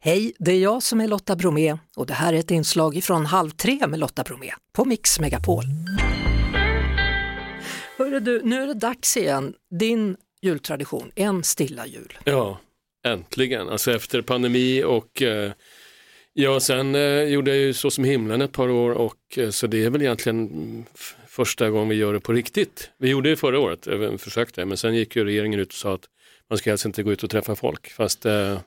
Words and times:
Hej, 0.00 0.32
det 0.38 0.52
är 0.52 0.60
jag 0.60 0.82
som 0.82 1.00
är 1.00 1.08
Lotta 1.08 1.36
Bromé 1.36 1.78
och 1.96 2.06
det 2.06 2.14
här 2.14 2.32
är 2.32 2.38
ett 2.38 2.50
inslag 2.50 2.96
ifrån 2.96 3.26
Halv 3.26 3.50
tre 3.50 3.86
med 3.86 3.98
Lotta 3.98 4.22
Bromé 4.22 4.50
på 4.72 4.84
Mix 4.84 5.20
Megapol. 5.20 5.64
Hörru 7.98 8.20
du, 8.20 8.42
nu 8.44 8.62
är 8.62 8.66
det 8.66 8.74
dags 8.74 9.16
igen. 9.16 9.54
Din 9.70 10.16
jultradition, 10.42 11.10
en 11.14 11.44
stilla 11.44 11.86
jul. 11.86 12.18
Ja, 12.24 12.60
äntligen. 13.06 13.68
Alltså 13.68 13.92
efter 13.92 14.22
pandemi 14.22 14.84
och 14.84 15.22
eh, 15.22 15.52
ja, 16.32 16.60
sen 16.60 16.94
eh, 16.94 17.22
gjorde 17.22 17.50
jag 17.50 17.60
ju 17.60 17.72
Så 17.74 17.90
som 17.90 18.04
himlen 18.04 18.40
ett 18.40 18.52
par 18.52 18.68
år 18.68 18.90
och 18.90 19.38
eh, 19.38 19.50
så 19.50 19.66
det 19.66 19.84
är 19.84 19.90
väl 19.90 20.02
egentligen 20.02 20.86
första 21.26 21.70
gången 21.70 21.88
vi 21.88 21.94
gör 21.94 22.12
det 22.12 22.20
på 22.20 22.32
riktigt. 22.32 22.90
Vi 22.98 23.08
gjorde 23.08 23.30
det 23.30 23.36
förra 23.36 23.60
året, 23.60 23.86
eh, 23.86 24.16
försökte, 24.16 24.64
men 24.64 24.76
sen 24.76 24.94
gick 24.94 25.16
ju 25.16 25.24
regeringen 25.24 25.60
ut 25.60 25.68
och 25.68 25.74
sa 25.74 25.94
att 25.94 26.08
man 26.50 26.58
ska 26.58 26.70
helst 26.70 26.84
inte 26.84 27.02
gå 27.02 27.12
ut 27.12 27.22
och 27.22 27.30
träffa 27.30 27.56
folk. 27.56 27.90
Fast 27.90 28.26
eh, 28.26 28.58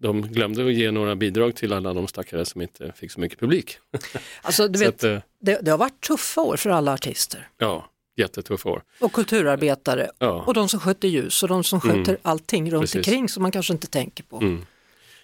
de 0.00 0.22
glömde 0.22 0.66
att 0.66 0.72
ge 0.74 0.90
några 0.90 1.16
bidrag 1.16 1.56
till 1.56 1.72
alla 1.72 1.94
de 1.94 2.08
stackare 2.08 2.44
som 2.44 2.60
inte 2.62 2.92
fick 2.96 3.10
så 3.10 3.20
mycket 3.20 3.38
publik. 3.40 3.78
Alltså, 4.42 4.68
du 4.68 4.78
vet, 4.78 4.88
att, 4.94 5.04
eh, 5.04 5.18
det, 5.40 5.58
det 5.62 5.70
har 5.70 5.78
varit 5.78 6.00
tuffa 6.00 6.40
år 6.40 6.56
för 6.56 6.70
alla 6.70 6.92
artister 6.92 7.48
ja, 7.58 7.90
jättetuffa 8.16 8.68
år. 8.68 8.82
och 9.00 9.12
kulturarbetare 9.12 10.10
Ja. 10.18 10.44
och 10.46 10.54
de 10.54 10.68
som 10.68 10.80
sköter 10.80 11.08
ljus 11.08 11.42
och 11.42 11.48
de 11.48 11.64
som 11.64 11.80
sköter 11.80 12.16
allting 12.22 12.70
runt 12.70 12.82
Precis. 12.82 12.96
omkring 12.96 13.28
som 13.28 13.42
man 13.42 13.52
kanske 13.52 13.72
inte 13.72 13.86
tänker 13.86 14.24
på. 14.24 14.36
Mm. 14.36 14.64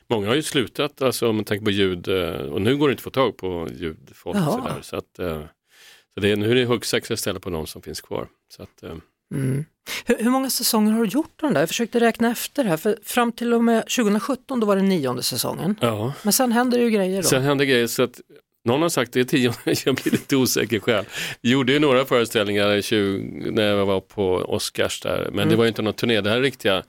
Många 0.08 0.28
har 0.28 0.34
ju 0.34 0.42
slutat, 0.42 1.02
alltså 1.02 1.28
om 1.28 1.36
man 1.36 1.44
tänker 1.44 1.64
på 1.64 1.70
ljud, 1.70 2.08
eh, 2.08 2.30
och 2.34 2.62
nu 2.62 2.76
går 2.76 2.88
det 2.88 2.92
inte 2.92 3.00
att 3.00 3.04
få 3.04 3.10
tag 3.10 3.36
på 3.36 3.68
ljudfolk. 3.76 4.36
Sådär, 4.38 4.78
så 4.82 4.96
att, 4.96 5.18
eh, 5.18 5.42
så 6.14 6.20
det 6.20 6.30
är, 6.32 6.36
nu 6.36 6.50
är 6.50 6.54
det 6.54 6.64
huggsexa 6.64 7.14
istället 7.14 7.42
på 7.42 7.50
de 7.50 7.66
som 7.66 7.82
finns 7.82 8.00
kvar. 8.00 8.28
Så 8.48 8.62
att, 8.62 8.82
Mm. 9.34 9.64
Hur, 10.08 10.16
hur 10.18 10.30
många 10.30 10.50
säsonger 10.50 10.92
har 10.92 11.04
du 11.04 11.08
gjort 11.08 11.40
den 11.40 11.54
där? 11.54 11.60
Jag 11.60 11.68
försökte 11.68 12.00
räkna 12.00 12.30
efter 12.30 12.64
här, 12.64 12.76
för 12.76 12.98
fram 13.02 13.32
till 13.32 13.54
och 13.54 13.64
med 13.64 13.82
2017 13.82 14.60
då 14.60 14.66
var 14.66 14.76
det 14.76 14.82
nionde 14.82 15.22
säsongen. 15.22 15.76
ja. 15.80 16.12
Men 16.22 16.32
sen 16.32 16.52
händer 16.52 16.78
det 16.78 16.84
ju 16.84 16.90
grejer 16.90 17.22
då. 17.22 17.28
Sen 17.28 17.42
hände 17.42 17.66
grejer 17.66 17.86
så 17.86 18.02
att 18.02 18.20
någon 18.64 18.82
har 18.82 18.88
sagt 18.88 19.12
det 19.12 19.20
är 19.20 19.24
tio, 19.24 19.52
jag 19.84 19.94
blir 19.94 20.12
lite 20.12 20.36
osäker 20.36 20.78
själv. 20.80 21.04
Jag 21.40 21.52
gjorde 21.52 21.72
ju 21.72 21.78
några 21.78 22.04
föreställningar 22.04 22.74
i 22.76 22.82
20, 22.82 23.50
när 23.50 23.62
jag 23.62 23.86
var 23.86 24.00
på 24.00 24.34
Oscars 24.34 25.00
där, 25.00 25.30
men 25.32 25.48
det 25.48 25.56
var 25.56 25.64
ju 25.64 25.68
inte 25.68 25.82
någon 25.82 25.94
turné, 25.94 26.20
det 26.20 26.30
här 26.30 26.36
är 26.36 26.42
riktiga 26.42 26.82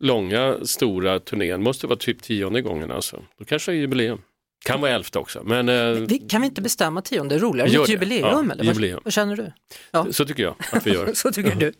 långa, 0.00 0.56
stora 0.62 1.18
turnén, 1.20 1.62
måste 1.62 1.86
vara 1.86 1.98
typ 1.98 2.22
tionde 2.22 2.62
gången 2.62 2.90
alltså. 2.90 3.22
Då 3.38 3.44
kanske 3.44 3.72
det 3.72 3.76
är 3.76 3.80
jubileum. 3.80 4.18
Kan 4.64 4.80
vara 4.80 4.90
elfte 4.90 5.18
också, 5.18 5.42
men 5.44 5.68
eh, 5.68 5.90
vi, 5.92 6.18
kan 6.18 6.40
vi 6.40 6.46
inte 6.46 6.62
bestämma 6.62 7.02
tionde, 7.02 7.38
roligare, 7.38 7.68
Gör 7.70 7.80
ett 7.80 7.86
det. 7.86 7.92
jubileum 7.92 8.22
Ja, 8.24 8.40
eller? 8.40 8.64
Vad, 8.64 8.66
jubileum. 8.66 9.00
vad 9.04 9.12
känner 9.12 9.36
du? 9.36 9.52
Ja. 9.90 10.06
så 10.10 10.24
tycker 10.24 10.42
jag 10.42 10.54
att 10.72 10.86
vi 10.86 10.92
gör. 10.92 11.12
Så 11.14 11.32
tycker 11.32 11.54
du. 11.54 11.72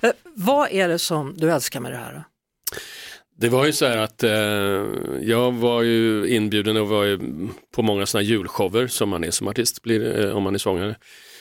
Eh, 0.00 0.12
vad 0.34 0.72
är 0.72 0.88
det 0.88 0.98
som 0.98 1.34
du 1.36 1.50
älskar 1.52 1.80
med 1.80 1.92
det 1.92 1.98
här? 1.98 2.12
Då? 2.12 2.22
Det 3.36 3.48
var 3.48 3.66
ju 3.66 3.72
så 3.72 3.86
här 3.86 3.96
att 3.96 4.22
eh, 4.22 4.30
jag 5.22 5.52
var 5.52 5.82
ju 5.82 6.28
inbjuden 6.28 6.76
och 6.76 6.88
var 6.88 7.18
på 7.74 7.82
många 7.82 8.06
sådana 8.06 8.22
julshower 8.24 8.86
som 8.86 9.08
man 9.08 9.24
är 9.24 9.30
som 9.30 9.48
artist, 9.48 9.82
blir, 9.82 10.20
eh, 10.26 10.36
om 10.36 10.42
man 10.42 10.54
är 10.54 10.58
sångare. 10.58 10.94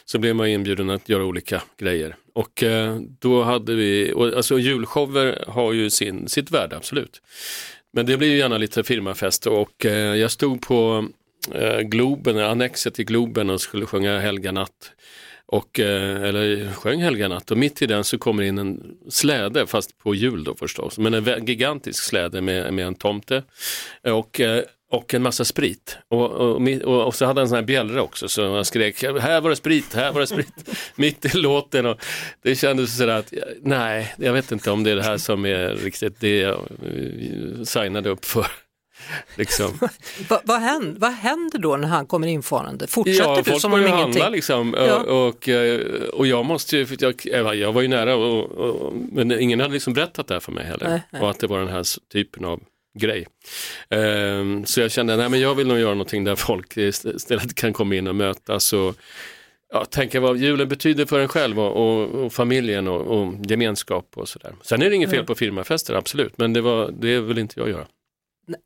Så 0.05 0.19
blev 0.19 0.35
man 0.35 0.47
inbjuden 0.47 0.89
att 0.89 1.09
göra 1.09 1.25
olika 1.25 1.61
grejer. 1.77 2.15
Och 2.35 2.63
eh, 2.63 2.97
då 3.19 3.43
hade 3.43 3.75
vi, 3.75 4.13
och, 4.15 4.27
alltså 4.27 4.59
julshower 4.59 5.43
har 5.47 5.73
ju 5.73 5.89
sin, 5.89 6.27
sitt 6.29 6.51
värde 6.51 6.77
absolut. 6.77 7.21
Men 7.91 8.05
det 8.05 8.17
blir 8.17 8.29
ju 8.29 8.37
gärna 8.37 8.57
lite 8.57 8.83
firmafest. 8.83 9.47
Och 9.47 9.85
eh, 9.85 10.15
jag 10.15 10.31
stod 10.31 10.61
på 10.61 11.07
eh, 11.53 11.79
Globen, 11.79 12.37
annexet 12.37 12.99
i 12.99 13.03
Globen 13.03 13.49
och 13.49 13.61
skulle 13.61 13.85
sjunga 13.85 14.19
Helga 14.19 14.51
natt. 14.51 14.91
Och, 15.45 15.79
eh, 15.79 16.23
eller 16.23 16.73
sjöng 16.73 17.01
Helga 17.01 17.27
natt 17.27 17.51
och 17.51 17.57
mitt 17.57 17.81
i 17.81 17.85
den 17.85 18.03
så 18.03 18.17
kommer 18.17 18.43
in 18.43 18.57
en 18.57 18.97
släde, 19.09 19.67
fast 19.67 19.97
på 19.97 20.15
jul 20.15 20.43
då 20.43 20.55
förstås, 20.55 20.97
men 20.97 21.13
en 21.13 21.45
gigantisk 21.45 22.03
släde 22.03 22.41
med, 22.41 22.73
med 22.73 22.87
en 22.87 22.95
tomte. 22.95 23.43
Och, 24.03 24.39
eh, 24.39 24.63
och 24.91 25.13
en 25.13 25.21
massa 25.21 25.45
sprit. 25.45 25.97
Och, 26.09 26.31
och, 26.31 26.61
och, 26.83 27.07
och 27.07 27.15
så 27.15 27.25
hade 27.25 27.39
han 27.39 27.45
en 27.45 27.49
sån 27.49 27.55
här 27.55 27.63
bjällra 27.63 28.01
också 28.01 28.29
så 28.29 28.41
jag 28.41 28.65
skrek, 28.65 29.03
här 29.03 29.41
var 29.41 29.49
det 29.49 29.55
sprit, 29.55 29.93
här 29.93 30.11
var 30.11 30.21
det 30.21 30.27
sprit, 30.27 30.69
mitt 30.95 31.35
i 31.35 31.37
låten. 31.37 31.85
Och 31.85 32.01
det 32.41 32.55
kändes 32.55 32.97
sådär 32.97 33.15
att, 33.15 33.33
nej, 33.61 34.15
jag 34.17 34.33
vet 34.33 34.51
inte 34.51 34.71
om 34.71 34.83
det 34.83 34.91
är 34.91 34.95
det 34.95 35.03
här 35.03 35.17
som 35.17 35.45
är 35.45 35.69
riktigt 35.69 36.19
det 36.19 36.37
jag 36.39 36.53
eh, 36.59 37.63
signade 37.63 38.09
upp 38.09 38.25
för. 38.25 38.47
Liksom. 39.35 39.79
Va, 40.29 40.41
vad, 40.43 40.61
händer, 40.61 40.99
vad 40.99 41.11
händer 41.11 41.59
då 41.59 41.77
när 41.77 41.87
han 41.87 42.05
kommer 42.05 42.27
infarande? 42.27 42.87
Fortsätter 42.87 43.23
Ja, 43.23 43.41
du 43.45 43.59
som 43.59 43.73
om 43.73 43.79
ingenting? 43.79 44.01
handla 44.01 44.29
liksom. 44.29 44.75
Ja. 44.77 44.95
Och, 44.95 45.27
och, 45.27 45.49
eh, 45.49 45.79
och 46.13 46.27
jag 46.27 46.45
måste 46.45 46.77
ju, 46.77 46.87
jag, 46.99 47.21
jag 47.23 47.55
jag 47.55 47.73
var 47.73 47.81
ju 47.81 47.87
nära, 47.87 48.15
och, 48.15 48.51
och, 48.51 48.93
men 49.11 49.39
ingen 49.39 49.59
hade 49.59 49.73
liksom 49.73 49.93
berättat 49.93 50.27
det 50.27 50.33
här 50.33 50.39
för 50.39 50.51
mig 50.51 50.65
heller. 50.65 50.89
Nej, 50.89 51.01
nej. 51.11 51.21
Och 51.21 51.29
att 51.29 51.39
det 51.39 51.47
var 51.47 51.59
den 51.59 51.67
här 51.67 51.83
typen 52.11 52.45
av 52.45 52.59
grej. 52.99 53.27
Ehm, 53.89 54.65
så 54.65 54.79
jag 54.81 54.91
kände, 54.91 55.17
nej 55.17 55.29
men 55.29 55.39
jag 55.39 55.55
vill 55.55 55.67
nog 55.67 55.79
göra 55.79 55.93
någonting 55.93 56.23
där 56.23 56.35
folk 56.35 56.77
istället 56.77 57.55
kan 57.55 57.73
komma 57.73 57.95
in 57.95 58.07
och 58.07 58.15
mötas 58.15 58.73
och 58.73 58.95
ja, 59.73 59.85
tänka 59.85 60.19
vad 60.19 60.37
julen 60.37 60.67
betyder 60.67 61.05
för 61.05 61.19
en 61.19 61.27
själv 61.27 61.59
och, 61.59 61.75
och, 61.75 62.09
och 62.25 62.33
familjen 62.33 62.87
och, 62.87 63.01
och 63.01 63.33
gemenskap 63.45 64.11
och 64.15 64.29
sådär. 64.29 64.55
Sen 64.61 64.81
är 64.81 64.89
det 64.89 64.95
inget 64.95 65.09
fel 65.09 65.25
på 65.25 65.35
firmafester, 65.35 65.93
absolut, 65.93 66.37
men 66.37 66.53
det, 66.53 66.61
var, 66.61 66.91
det 66.91 67.19
vill 67.19 67.37
inte 67.37 67.59
jag 67.59 67.69
göra. 67.69 67.87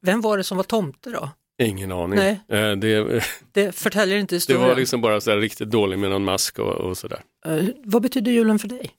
Vem 0.01 0.21
var 0.21 0.37
det 0.37 0.43
som 0.43 0.57
var 0.57 0.63
tomte 0.63 1.09
då? 1.09 1.29
Ingen 1.61 1.91
aning. 1.91 2.19
Nej. 2.19 2.39
Eh, 2.49 2.71
det, 2.71 3.23
Det 3.51 3.75
förtäljer 3.75 4.17
inte 4.17 4.35
det 4.35 4.37
historien. 4.37 4.61
var 4.67 4.75
liksom 4.75 5.01
bara 5.01 5.21
så 5.21 5.35
riktigt 5.35 5.69
dålig 5.71 5.99
med 5.99 6.09
någon 6.09 6.23
mask 6.23 6.59
och, 6.59 6.73
och 6.73 6.97
sådär. 6.97 7.21
Eh, 7.45 7.63
vad 7.83 8.01
betyder 8.01 8.31
julen 8.31 8.59
för 8.59 8.67
dig? 8.67 8.91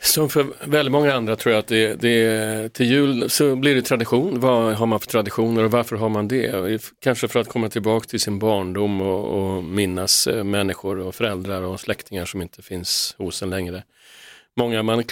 Som 0.00 0.28
för 0.28 0.46
väldigt 0.64 0.92
många 0.92 1.14
andra 1.14 1.36
tror 1.36 1.52
jag 1.52 1.60
att 1.60 1.66
det, 1.66 1.94
det, 1.94 2.72
till 2.72 2.86
jul 2.86 3.30
så 3.30 3.56
blir 3.56 3.74
det 3.74 3.82
tradition. 3.82 4.40
Vad 4.40 4.74
har 4.74 4.86
man 4.86 5.00
för 5.00 5.06
traditioner 5.06 5.64
och 5.64 5.70
varför 5.70 5.96
har 5.96 6.08
man 6.08 6.28
det? 6.28 6.82
Kanske 7.00 7.28
för 7.28 7.40
att 7.40 7.48
komma 7.48 7.68
tillbaka 7.68 8.08
till 8.08 8.20
sin 8.20 8.38
barndom 8.38 9.00
och, 9.00 9.24
och 9.24 9.64
minnas 9.64 10.26
eh, 10.26 10.44
människor 10.44 10.98
och 10.98 11.14
föräldrar 11.14 11.62
och 11.62 11.80
släktingar 11.80 12.24
som 12.24 12.42
inte 12.42 12.62
finns 12.62 13.14
hos 13.18 13.42
en 13.42 13.50
längre. 13.50 13.82
Många 14.56 14.82
man 14.82 15.04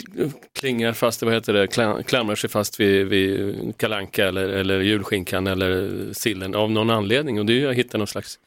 klingar 0.58 0.92
fast, 0.92 1.22
vad 1.22 1.34
heter 1.34 1.52
det, 1.52 1.66
klamrar 2.04 2.34
sig 2.34 2.50
fast 2.50 2.80
vid, 2.80 3.06
vid 3.06 3.74
kalanka 3.76 4.28
eller, 4.28 4.48
eller 4.48 4.80
julskinkan 4.80 5.46
eller 5.46 5.90
sillen 6.12 6.54
av 6.54 6.70
någon 6.70 6.90
anledning 6.90 7.38
och 7.38 7.46
det 7.46 7.62
är 7.62 7.68
att 7.68 7.76
hitta 7.76 7.98
någon 7.98 8.06
slags 8.06 8.38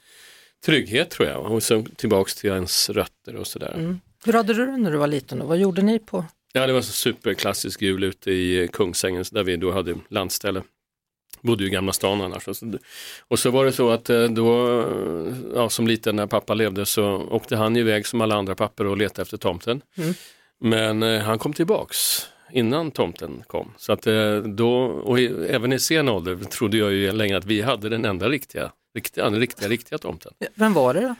trygghet 0.66 1.10
tror 1.10 1.30
jag 1.30 1.52
och 1.52 1.64
så 1.64 1.86
tillbaks 1.96 2.36
till 2.36 2.50
ens 2.50 2.90
rötter 2.90 3.36
och 3.36 3.48
sådär. 3.48 3.74
Mm. 3.78 4.00
Hur 4.26 4.34
hade 4.34 4.54
du 4.54 4.66
det 4.66 4.78
när 4.78 4.92
du 4.92 4.98
var 4.98 5.08
liten 5.08 5.42
och 5.42 5.48
vad 5.48 5.58
gjorde 5.58 5.82
ni 5.82 6.00
på? 6.00 6.26
Ja, 6.54 6.68
det 6.68 6.74
var 6.74 6.82
så 6.82 6.92
superklassisk 6.92 7.82
jul 7.82 8.04
ute 8.04 8.32
i 8.32 8.70
Kungsängen 8.74 9.26
där 9.32 9.44
vi 9.44 9.58
då 9.58 9.72
hade 9.72 9.96
landställe. 10.10 10.64
Bodde 11.42 11.64
ju 11.64 11.70
i 11.70 11.74
Gamla 11.74 11.94
stan 11.94 12.22
annars. 12.22 12.48
Och 13.28 13.40
så, 13.40 13.52
var 13.52 13.66
det 13.66 13.72
så 13.72 13.90
att 13.90 14.10
eh, 14.10 14.24
då, 14.24 14.84
ja, 15.56 15.70
som 15.70 15.88
liten 15.88 16.16
när 16.16 16.28
pappa 16.28 16.54
levde 16.54 16.86
så 16.86 17.06
åkte 17.32 17.56
han 17.56 17.76
iväg 17.76 18.08
som 18.08 18.22
alla 18.22 18.36
andra 18.36 18.56
papper 18.56 18.86
och 18.86 18.98
letade 18.98 19.22
efter 19.22 19.38
tomten. 19.38 19.82
Mm. 19.98 20.14
Men 20.60 21.04
eh, 21.04 21.22
han 21.22 21.40
kom 21.40 21.54
tillbaks 21.54 22.28
innan 22.52 22.92
tomten 22.92 23.44
kom. 23.48 23.72
Så 23.78 23.94
att 23.94 24.08
eh, 24.08 24.38
då, 24.38 24.74
och 24.84 25.20
i, 25.20 25.28
även 25.28 25.74
i 25.74 25.80
sen 25.80 26.10
ålder 26.10 26.36
trodde 26.36 26.78
jag 26.78 26.92
ju 26.92 27.12
länge 27.12 27.38
att 27.38 27.46
vi 27.46 27.62
hade 27.62 27.90
den 27.90 28.06
enda 28.06 28.30
riktiga, 28.30 28.72
riktiga, 28.96 29.30
den 29.30 29.40
riktiga, 29.40 29.70
riktiga 29.70 29.98
tomten. 29.98 30.34
Vem 30.56 30.74
var 30.74 30.94
det 30.94 31.02
då? 31.02 31.16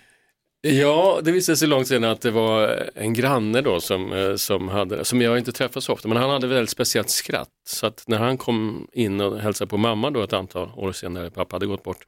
Ja, 0.62 1.20
det 1.24 1.32
visade 1.32 1.58
sig 1.58 1.68
långt 1.68 1.88
senare 1.88 2.12
att 2.12 2.22
det 2.22 2.32
var 2.32 2.90
en 2.96 3.14
granne 3.14 3.62
då 3.62 3.82
som, 3.82 4.14
eh, 4.14 4.36
som, 4.36 4.68
hade, 4.68 5.06
som 5.06 5.22
jag 5.22 5.38
inte 5.38 5.52
träffat 5.52 5.84
så 5.84 5.94
ofta, 5.94 6.08
men 6.08 6.18
han 6.18 6.30
hade 6.30 6.48
väldigt 6.48 6.70
speciellt 6.70 7.10
skratt. 7.10 7.50
Så 7.68 7.88
att 7.88 8.04
när 8.08 8.18
han 8.18 8.38
kom 8.38 8.88
in 8.94 9.22
och 9.22 9.40
hälsade 9.40 9.70
på 9.70 9.78
mamma 9.78 10.12
då 10.12 10.24
ett 10.24 10.34
antal 10.34 10.72
år 10.76 10.92
senare, 10.92 11.32
pappa 11.32 11.56
hade 11.56 11.66
gått 11.66 11.84
bort, 11.84 12.06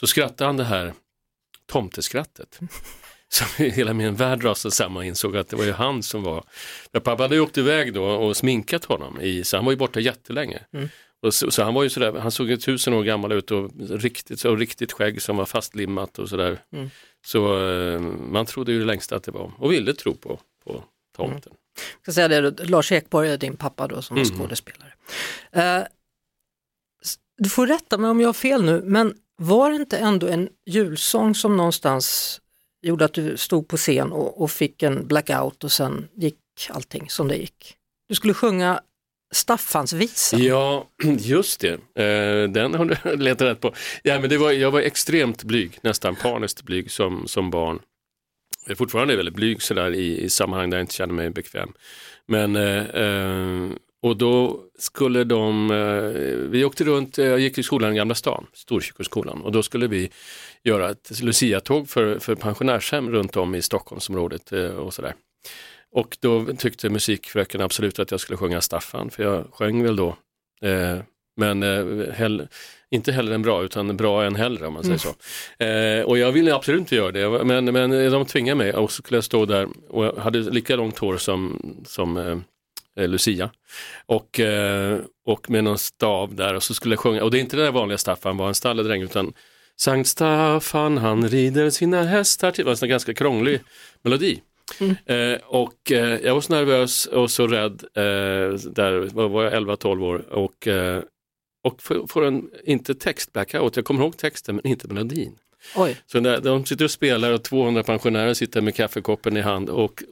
så 0.00 0.06
skrattade 0.06 0.48
han 0.48 0.56
det 0.56 0.64
här 0.64 0.94
tomteskrattet. 1.66 2.58
Som 3.30 3.64
hela 3.64 3.94
min 3.94 4.14
värld 4.14 4.44
rasade 4.44 4.74
samman 4.74 4.96
och 4.96 5.04
insåg 5.04 5.36
att 5.36 5.48
det 5.48 5.56
var 5.56 5.64
ju 5.64 5.72
han 5.72 6.02
som 6.02 6.22
var, 6.22 6.44
ja, 6.92 7.00
pappa 7.00 7.22
hade 7.22 7.34
ju 7.34 7.40
åkt 7.40 7.58
iväg 7.58 7.94
då 7.94 8.04
och 8.04 8.36
sminkat 8.36 8.84
honom, 8.84 9.20
i, 9.20 9.44
så 9.44 9.56
han 9.56 9.64
var 9.64 9.72
ju 9.72 9.78
borta 9.78 10.00
jättelänge. 10.00 10.60
Mm 10.72 10.88
så, 11.30 11.50
så 11.50 11.62
han 11.62 11.74
var 11.74 11.82
ju 11.82 11.88
sådär, 11.90 12.12
han 12.12 12.30
såg 12.30 12.50
ju 12.50 12.56
tusen 12.56 12.94
år 12.94 13.02
gammal 13.02 13.32
ut 13.32 13.50
och 13.50 13.70
riktigt, 13.90 14.40
så 14.40 14.56
riktigt 14.56 14.92
skägg 14.92 15.22
som 15.22 15.36
var 15.36 15.44
fastlimmat 15.44 16.18
och 16.18 16.28
sådär. 16.28 16.62
Så 17.26 17.68
eh, 17.70 18.00
man 18.00 18.46
trodde 18.46 18.72
ju 18.72 18.78
det 18.78 18.84
längsta 18.84 19.16
att 19.16 19.22
det 19.22 19.30
var, 19.30 19.52
och 19.58 19.72
ville 19.72 19.94
tro 19.94 20.14
på, 20.14 20.40
på 20.64 20.84
tomten. 21.16 21.52
Jag 21.74 22.02
ska 22.02 22.12
säga 22.12 22.28
det, 22.50 22.64
Lars 22.68 22.92
Ekborg 22.92 23.30
är 23.30 23.36
din 23.38 23.56
pappa 23.56 23.86
då 23.88 24.02
som 24.02 24.16
var 24.16 24.24
Mm. 24.24 24.38
skådespelare. 24.38 24.92
Eh, 25.52 25.82
du 27.38 27.48
får 27.48 27.66
rätta 27.66 27.98
mig 27.98 28.10
om 28.10 28.20
jag 28.20 28.28
har 28.28 28.32
fel 28.32 28.64
nu, 28.64 28.82
men 28.84 29.14
var 29.36 29.70
det 29.70 29.76
inte 29.76 29.98
ändå 29.98 30.26
en 30.26 30.48
julsång 30.66 31.34
som 31.34 31.56
någonstans 31.56 32.40
gjorde 32.82 33.04
att 33.04 33.12
du 33.14 33.36
stod 33.36 33.68
på 33.68 33.76
scen 33.76 34.12
och, 34.12 34.42
och 34.42 34.50
fick 34.50 34.82
en 34.82 35.06
blackout 35.06 35.64
och 35.64 35.72
sen 35.72 36.08
gick 36.16 36.38
allting 36.70 37.10
som 37.10 37.28
det 37.28 37.36
gick? 37.36 37.76
Du 38.08 38.14
skulle 38.14 38.34
sjunga 38.34 38.80
Staffansvisan. 39.30 40.42
Ja, 40.42 40.86
just 41.18 41.60
det. 41.60 41.72
Eh, 41.72 42.50
den 42.50 42.74
har 42.74 42.84
du 42.84 43.16
letat 43.16 43.48
rätt 43.48 43.60
på. 43.60 43.74
Ja, 44.02 44.20
men 44.20 44.30
det 44.30 44.38
var, 44.38 44.52
jag 44.52 44.70
var 44.70 44.80
extremt 44.80 45.44
blyg, 45.44 45.78
nästan 45.82 46.16
paniskt 46.16 46.62
blyg 46.62 46.90
som, 46.90 47.28
som 47.28 47.50
barn. 47.50 47.78
Jag 48.64 48.70
är 48.70 48.76
fortfarande 48.76 49.16
väldigt 49.16 49.34
blyg 49.34 49.62
sådär 49.62 49.94
i, 49.94 50.20
i 50.20 50.30
sammanhang 50.30 50.70
där 50.70 50.78
jag 50.78 50.82
inte 50.82 50.94
känner 50.94 51.14
mig 51.14 51.30
bekväm. 51.30 51.72
Men, 52.26 52.56
eh, 52.56 52.84
eh 52.84 53.70
och 54.02 54.16
då 54.16 54.60
skulle 54.78 55.24
de, 55.24 55.70
eh, 55.70 56.50
vi 56.50 56.64
åkte 56.64 56.84
runt, 56.84 57.18
eh, 57.18 57.26
jag 57.26 57.40
gick 57.40 57.58
i 57.58 57.62
skolan 57.62 57.92
i 57.92 57.96
Gamla 57.96 58.14
stan, 58.14 58.46
Storkyrkoskolan, 58.52 59.42
och 59.42 59.52
då 59.52 59.62
skulle 59.62 59.86
vi 59.86 60.10
göra 60.62 60.90
ett 60.90 61.22
Lucia-tåg 61.22 61.88
för, 61.88 62.18
för 62.18 62.34
pensionärshem 62.34 63.10
runt 63.10 63.36
om 63.36 63.54
i 63.54 63.62
Stockholmsområdet 63.62 64.52
eh, 64.52 64.70
och 64.70 64.94
sådär. 64.94 65.14
Och 65.92 66.16
då 66.20 66.46
tyckte 66.58 66.88
musikfröken 66.88 67.60
absolut 67.60 67.98
att 67.98 68.10
jag 68.10 68.20
skulle 68.20 68.36
sjunga 68.36 68.60
Staffan, 68.60 69.10
för 69.10 69.22
jag 69.22 69.44
sjöng 69.52 69.82
väl 69.82 69.96
då. 69.96 70.16
Eh, 70.62 70.98
men 71.36 71.62
eh, 71.62 72.12
hell, 72.14 72.48
inte 72.90 73.12
hellre 73.12 73.34
än 73.34 73.42
bra, 73.42 73.62
utan 73.62 73.96
bra 73.96 74.24
än 74.24 74.36
hellre 74.36 74.66
om 74.66 74.74
man 74.74 74.84
säger 74.84 74.98
så. 74.98 75.14
Eh, 75.64 76.04
och 76.04 76.18
jag 76.18 76.32
ville 76.32 76.54
absolut 76.54 76.80
inte 76.80 76.96
göra 76.96 77.12
det, 77.12 77.44
men, 77.44 77.64
men 77.64 78.12
de 78.12 78.26
tvingade 78.26 78.58
mig 78.58 78.72
och 78.72 78.92
så 78.92 79.02
skulle 79.02 79.16
jag 79.16 79.24
stå 79.24 79.44
där 79.44 79.68
och 79.88 80.04
jag 80.04 80.16
hade 80.16 80.38
lika 80.38 80.76
långt 80.76 80.98
hår 80.98 81.16
som, 81.16 81.60
som 81.86 82.16
eh, 82.96 83.08
Lucia. 83.08 83.50
Och, 84.06 84.40
eh, 84.40 84.98
och 85.26 85.50
med 85.50 85.64
någon 85.64 85.78
stav 85.78 86.34
där 86.34 86.54
och 86.54 86.62
så 86.62 86.74
skulle 86.74 86.92
jag 86.92 87.00
sjunga, 87.00 87.24
och 87.24 87.30
det 87.30 87.38
är 87.38 87.40
inte 87.40 87.56
den 87.56 87.64
där 87.64 87.72
vanliga 87.72 87.98
Staffan 87.98 88.36
var 88.36 88.48
en 88.48 88.54
stalledräng 88.54 89.02
utan 89.02 89.32
Sankt 89.76 90.08
Staffan 90.08 90.98
han 90.98 91.28
rider 91.28 91.70
sina 91.70 92.02
hästar 92.02 92.50
till, 92.50 92.64
det 92.64 92.70
var 92.70 92.84
en 92.84 92.88
ganska 92.88 93.14
krånglig 93.14 93.60
melodi. 94.02 94.40
Mm. 94.80 94.96
Eh, 95.06 95.40
och 95.44 95.92
eh, 95.92 96.20
jag 96.24 96.34
var 96.34 96.40
så 96.40 96.52
nervös 96.52 97.06
och 97.06 97.30
så 97.30 97.46
rädd, 97.46 97.84
eh, 97.94 98.60
där 98.70 99.28
var 99.28 99.44
jag 99.44 99.52
11-12 99.52 100.04
år 100.04 100.32
och, 100.32 100.68
eh, 100.68 101.02
och 101.64 101.82
får 102.08 102.24
en, 102.24 102.50
inte 102.64 102.94
text-blackout, 102.94 103.76
jag 103.76 103.84
kommer 103.84 104.02
ihåg 104.02 104.16
texten 104.16 104.54
men 104.54 104.66
inte 104.66 104.88
melodin. 104.88 105.36
Oj. 105.76 105.96
Så 106.06 106.20
där, 106.20 106.40
de 106.40 106.64
sitter 106.64 106.84
och 106.84 106.90
spelar 106.90 107.32
och 107.32 107.44
200 107.44 107.82
pensionärer 107.82 108.34
sitter 108.34 108.60
med 108.60 108.74
kaffekoppen 108.74 109.36
i 109.36 109.40
hand 109.40 109.70
och 109.70 110.02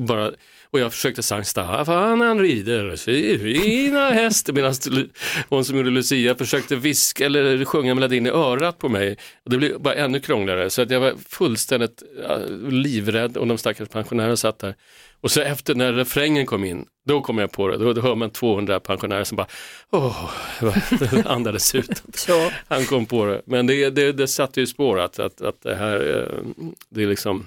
bara 0.00 0.30
och 0.70 0.80
jag 0.80 0.92
försökte 0.92 1.22
sjunga 1.22 1.44
Staffan 1.44 2.20
han 2.20 2.40
rider 2.40 2.96
sina 2.96 4.10
hästar 4.10 4.52
medan 4.52 4.74
hon 5.48 5.64
som 5.64 5.76
gjorde 5.76 5.90
Lucia 5.90 6.34
försökte 6.34 6.76
viska 6.76 7.26
eller 7.26 7.64
sjunga 7.64 7.94
melodin 7.94 8.26
i 8.26 8.30
örat 8.30 8.78
på 8.78 8.88
mig. 8.88 9.16
Och 9.44 9.50
det 9.50 9.56
blev 9.58 9.80
bara 9.80 9.94
ännu 9.94 10.20
krångligare 10.20 10.70
så 10.70 10.82
att 10.82 10.90
jag 10.90 11.00
var 11.00 11.14
fullständigt 11.28 12.02
livrädd 12.68 13.36
och 13.36 13.46
de 13.46 13.58
stackars 13.58 13.88
pensionärerna 13.88 14.36
satt 14.36 14.58
där. 14.58 14.74
Och 15.20 15.30
så 15.30 15.40
efter 15.40 15.74
när 15.74 15.92
refrängen 15.92 16.46
kom 16.46 16.64
in, 16.64 16.86
då 17.06 17.20
kom 17.20 17.38
jag 17.38 17.52
på 17.52 17.68
det, 17.68 17.76
då, 17.76 17.92
då 17.92 18.00
hör 18.00 18.14
man 18.14 18.30
200 18.30 18.80
pensionärer 18.80 19.24
som 19.24 19.36
bara 19.36 19.46
åh, 19.90 20.30
andades 21.24 21.74
ut. 21.74 22.02
Han 22.68 22.84
kom 22.84 23.06
på 23.06 23.26
det. 23.26 23.42
Men 23.44 23.66
det, 23.66 23.90
det, 23.90 24.12
det 24.12 24.28
satte 24.28 24.60
ju 24.60 24.66
spår 24.66 25.00
att, 25.00 25.18
att, 25.18 25.40
att 25.40 25.62
det 25.62 25.74
här, 25.74 26.18
eh, 26.18 26.64
det 26.90 27.02
är 27.02 27.06
liksom, 27.06 27.46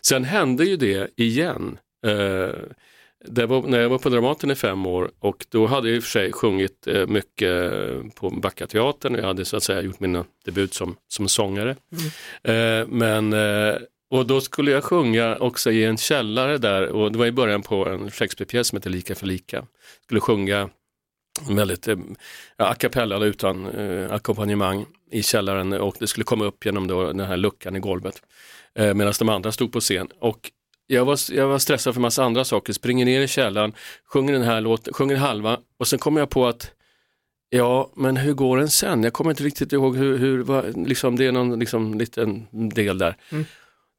sen 0.00 0.24
hände 0.24 0.64
ju 0.64 0.76
det 0.76 1.10
igen 1.16 1.78
var, 3.46 3.62
när 3.62 3.80
jag 3.80 3.88
var 3.88 3.98
på 3.98 4.08
Dramaten 4.08 4.50
i 4.50 4.54
fem 4.54 4.86
år 4.86 5.10
och 5.18 5.46
då 5.48 5.66
hade 5.66 5.88
jag 5.88 5.96
i 5.96 5.98
och 5.98 6.02
för 6.02 6.10
sig 6.10 6.32
sjungit 6.32 6.86
eh, 6.86 7.06
mycket 7.06 7.72
på 8.14 8.30
Backateatern. 8.30 9.14
Jag 9.14 9.22
hade 9.22 9.44
så 9.44 9.56
att 9.56 9.62
säga 9.62 9.80
gjort 9.80 10.00
min 10.00 10.24
debut 10.44 10.74
som, 10.74 10.96
som 11.08 11.28
sångare. 11.28 11.76
Mm. 11.92 12.80
Eh, 12.80 12.86
men, 12.88 13.32
eh, 13.32 13.76
och 14.10 14.26
då 14.26 14.40
skulle 14.40 14.70
jag 14.70 14.84
sjunga 14.84 15.36
också 15.36 15.70
i 15.70 15.84
en 15.84 15.96
källare 15.96 16.58
där 16.58 16.88
och 16.88 17.12
det 17.12 17.18
var 17.18 17.26
i 17.26 17.32
början 17.32 17.62
på 17.62 17.88
en 17.88 18.10
Shakespeare-pjäs 18.10 18.68
som 18.68 18.76
heter 18.76 18.90
Lika 18.90 19.14
för 19.14 19.26
lika. 19.26 19.66
Skulle 20.04 20.20
sjunga 20.20 20.70
väldigt 21.50 21.88
eh, 21.88 21.96
a 22.56 22.74
cappella 22.74 23.24
utan 23.24 23.66
eh, 23.66 24.12
ackompanjemang 24.12 24.86
i 25.10 25.22
källaren 25.22 25.72
och 25.72 25.96
det 25.98 26.06
skulle 26.06 26.24
komma 26.24 26.44
upp 26.44 26.66
genom 26.66 26.86
då 26.86 27.06
den 27.06 27.20
här 27.20 27.36
luckan 27.36 27.76
i 27.76 27.80
golvet. 27.80 28.22
Eh, 28.74 28.94
Medan 28.94 29.14
de 29.18 29.28
andra 29.28 29.52
stod 29.52 29.72
på 29.72 29.80
scen. 29.80 30.08
Och 30.18 30.50
jag 30.90 31.04
var, 31.04 31.18
jag 31.32 31.48
var 31.48 31.58
stressad 31.58 31.94
för 31.94 32.00
massa 32.00 32.24
andra 32.24 32.44
saker, 32.44 32.72
springer 32.72 33.04
ner 33.04 33.20
i 33.20 33.28
källaren, 33.28 33.72
sjunger 34.12 34.32
den 34.32 34.42
här 34.42 34.60
låten, 34.60 34.94
sjunger 34.94 35.16
halva 35.16 35.58
och 35.78 35.88
sen 35.88 35.98
kommer 35.98 36.20
jag 36.20 36.30
på 36.30 36.46
att 36.46 36.70
Ja, 37.50 37.92
men 37.96 38.16
hur 38.16 38.32
går 38.32 38.58
den 38.58 38.68
sen? 38.68 39.02
Jag 39.02 39.12
kommer 39.12 39.30
inte 39.30 39.42
riktigt 39.44 39.72
ihåg 39.72 39.96
hur, 39.96 40.18
hur 40.18 40.42
vad, 40.42 40.88
liksom, 40.88 41.16
det 41.16 41.26
är 41.26 41.32
någon 41.32 41.58
liksom, 41.58 41.98
liten 41.98 42.46
del 42.74 42.98
där. 42.98 43.16
Mm. 43.32 43.44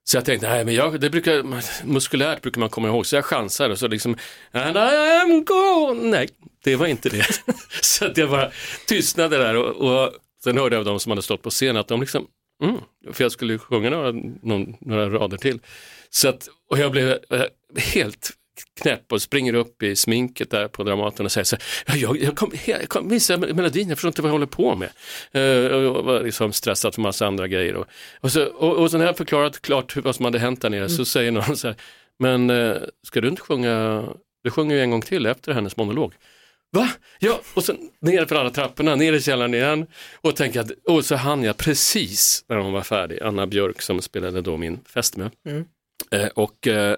Så 0.03 0.17
jag 0.17 0.25
tänkte, 0.25 0.49
nej 0.49 0.65
men 0.65 0.73
jag, 0.73 1.01
det 1.01 1.09
brukar, 1.09 1.43
muskulärt 1.85 2.41
brukar 2.41 2.59
man 2.59 2.69
komma 2.69 2.87
ihåg, 2.87 3.05
så 3.05 3.15
jag 3.15 3.25
chansar 3.25 3.69
och 3.69 3.79
så 3.79 3.87
liksom, 3.87 4.17
and 4.51 4.77
I 4.77 5.21
am 5.21 5.45
gone. 5.45 6.09
Nej, 6.09 6.29
det 6.63 6.75
var 6.75 6.87
inte 6.87 7.09
det. 7.09 7.25
så 7.81 8.05
att 8.05 8.17
jag 8.17 8.29
bara 8.29 8.51
tystnade 8.87 9.37
där 9.37 9.55
och, 9.55 9.91
och 9.91 10.13
sen 10.43 10.57
hörde 10.57 10.75
jag 10.75 10.79
av 10.79 10.85
de 10.85 10.99
som 10.99 11.09
hade 11.09 11.21
stått 11.21 11.41
på 11.41 11.49
scen 11.49 11.77
att 11.77 11.87
de 11.87 12.01
liksom, 12.01 12.27
mm, 12.63 12.75
för 13.11 13.23
jag 13.23 13.31
skulle 13.31 13.57
sjunga 13.57 13.89
några, 13.89 14.11
någon, 14.41 14.75
några 14.81 15.09
rader 15.09 15.37
till. 15.37 15.59
Så 16.09 16.29
att, 16.29 16.49
och 16.69 16.77
jag 16.77 16.91
blev 16.91 17.09
eh, 17.09 17.43
helt 17.77 18.31
knäpp 18.81 19.11
och 19.11 19.21
springer 19.21 19.53
upp 19.53 19.83
i 19.83 19.95
sminket 19.95 20.51
där 20.51 20.67
på 20.67 20.83
Dramaten 20.83 21.25
och 21.25 21.31
säger 21.31 21.45
så 21.45 21.57
här, 21.85 21.97
jag, 21.97 22.21
jag, 22.21 22.35
kom, 22.35 22.51
jag 22.65 22.89
kom 22.89 23.07
missa 23.07 23.37
melodin, 23.37 23.89
jag 23.89 23.97
förstår 23.97 24.09
inte 24.09 24.21
vad 24.21 24.29
jag 24.29 24.33
håller 24.33 24.45
på 24.45 24.75
med. 24.75 24.89
Uh, 25.35 25.73
och 25.73 26.05
var 26.05 26.23
liksom 26.23 26.53
stressad 26.53 26.95
för 26.95 27.01
massa 27.01 27.27
andra 27.27 27.47
grejer. 27.47 27.75
Och, 27.75 27.85
och, 28.19 28.31
så, 28.31 28.45
och, 28.45 28.77
och 28.77 28.91
så 28.91 28.97
när 28.97 29.05
jag 29.05 29.17
förklarat 29.17 29.61
klart 29.61 29.95
vad 29.95 30.15
som 30.15 30.25
hade 30.25 30.39
hänt 30.39 30.61
där 30.61 30.69
nere 30.69 30.79
mm. 30.79 30.89
så 30.89 31.05
säger 31.05 31.31
någon 31.31 31.57
så 31.57 31.67
här, 31.67 31.75
men 32.19 32.49
uh, 32.49 32.77
ska 33.07 33.21
du 33.21 33.27
inte 33.27 33.41
sjunga, 33.41 34.03
du 34.43 34.51
sjunger 34.51 34.75
ju 34.75 34.81
en 34.81 34.91
gång 34.91 35.01
till 35.01 35.25
efter 35.25 35.53
hennes 35.53 35.77
monolog. 35.77 36.13
Va? 36.71 36.89
Ja, 37.19 37.41
och 37.53 37.63
sen 37.63 37.77
ner 38.01 38.25
för 38.25 38.35
alla 38.35 38.49
trapporna, 38.49 38.95
ner 38.95 39.13
i 39.13 39.21
källaren 39.21 39.53
igen 39.53 39.87
och 40.21 40.35
tänka 40.35 40.61
att, 40.61 40.71
och 40.87 41.05
så 41.05 41.15
hann 41.15 41.43
jag 41.43 41.57
precis 41.57 42.45
när 42.47 42.57
hon 42.57 42.73
var 42.73 42.81
färdig, 42.81 43.19
Anna 43.23 43.47
Björk 43.47 43.81
som 43.81 44.01
spelade 44.01 44.41
då 44.41 44.57
min 44.57 44.79
fästmö. 44.85 45.29
Mm. 45.47 45.65
Eh, 46.11 46.27
och, 46.27 46.67
eh, 46.67 46.97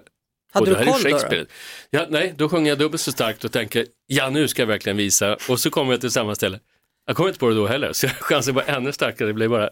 Hade 0.52 0.72
och 0.72 0.78
du 0.78 0.84
koll 0.84 1.02
då? 1.02 1.18
då? 1.30 1.44
Ja, 1.90 2.06
nej, 2.08 2.34
då 2.36 2.48
sjunger 2.48 2.68
jag 2.68 2.78
dubbelt 2.78 3.00
så 3.00 3.12
starkt 3.12 3.44
och 3.44 3.52
tänker, 3.52 3.86
ja 4.06 4.30
nu 4.30 4.48
ska 4.48 4.62
jag 4.62 4.66
verkligen 4.66 4.96
visa 4.96 5.36
och 5.48 5.60
så 5.60 5.70
kommer 5.70 5.92
jag 5.92 6.00
till 6.00 6.10
samma 6.10 6.34
ställe. 6.34 6.60
Jag 7.06 7.16
kommer 7.16 7.28
inte 7.28 7.40
på 7.40 7.48
det 7.48 7.54
då 7.54 7.66
heller, 7.66 7.92
så 7.92 8.08
chansen 8.08 8.54
var 8.54 8.64
ännu 8.66 8.92
starkare, 8.92 9.28
det 9.28 9.34
blev 9.34 9.50
bara 9.50 9.70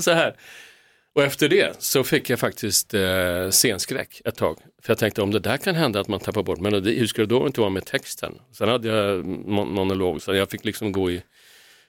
så 0.00 0.10
här. 0.10 0.36
Och 1.14 1.22
efter 1.22 1.48
det 1.48 1.82
så 1.82 2.04
fick 2.04 2.30
jag 2.30 2.38
faktiskt 2.38 2.94
eh, 2.94 3.50
scenskräck 3.50 4.22
ett 4.24 4.36
tag. 4.36 4.58
För 4.82 4.90
jag 4.90 4.98
tänkte 4.98 5.22
om 5.22 5.30
det 5.30 5.38
där 5.38 5.56
kan 5.56 5.74
hända 5.74 6.00
att 6.00 6.08
man 6.08 6.20
tappar 6.20 6.42
bort 6.42 6.60
melodi, 6.60 6.98
hur 6.98 7.06
ska 7.06 7.22
det 7.22 7.26
då 7.26 7.46
inte 7.46 7.60
vara 7.60 7.70
med 7.70 7.84
texten? 7.84 8.34
Sen 8.52 8.68
hade 8.68 8.88
jag 8.88 9.26
mon 9.26 9.74
monolog, 9.74 10.22
så 10.22 10.34
jag 10.34 10.50
fick 10.50 10.64
liksom 10.64 10.92
gå 10.92 11.10
i 11.10 11.22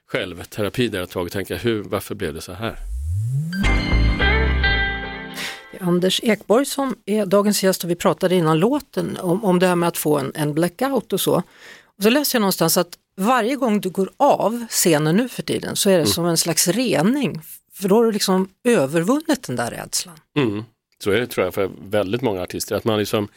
självterapi 0.07 0.87
där 0.87 1.03
ett 1.03 1.09
tag 1.09 1.25
och 1.25 1.31
tänka, 1.31 1.55
hur, 1.55 1.83
varför 1.83 2.15
blev 2.15 2.33
det 2.33 2.41
så 2.41 2.53
här? 2.53 2.75
Anders 5.79 6.19
Ekborg 6.23 6.65
som 6.65 6.95
är 7.05 7.25
dagens 7.25 7.63
gäst 7.63 7.83
och 7.83 7.89
vi 7.89 7.95
pratade 7.95 8.35
innan 8.35 8.59
låten 8.59 9.17
om, 9.17 9.45
om 9.45 9.59
det 9.59 9.67
här 9.67 9.75
med 9.75 9.87
att 9.87 9.97
få 9.97 10.17
en, 10.17 10.31
en 10.35 10.53
blackout 10.53 11.13
och 11.13 11.21
så. 11.21 11.43
Och 11.97 12.03
så 12.03 12.09
läste 12.09 12.35
jag 12.37 12.41
någonstans 12.41 12.77
att 12.77 12.97
varje 13.17 13.55
gång 13.55 13.81
du 13.81 13.89
går 13.89 14.09
av 14.17 14.65
scenen 14.69 15.15
nu 15.15 15.29
för 15.29 15.43
tiden 15.43 15.75
så 15.75 15.89
är 15.89 15.93
det 15.93 15.99
mm. 15.99 16.07
som 16.07 16.25
en 16.25 16.37
slags 16.37 16.67
rening 16.67 17.42
för 17.83 17.90
då 17.90 17.95
har 17.95 18.06
du 18.06 18.11
liksom 18.11 18.49
övervunnit 18.63 19.44
den 19.44 19.56
där 19.56 19.71
rädslan. 19.71 20.19
Mm. 20.37 20.63
Så 21.04 21.11
är 21.11 21.19
det 21.19 21.28
tror 21.28 21.45
jag 21.45 21.54
för 21.54 21.69
väldigt 21.90 22.21
många 22.21 22.42
artister, 22.42 22.75
att 22.75 22.83
man 22.83 22.99
liksom 22.99 23.28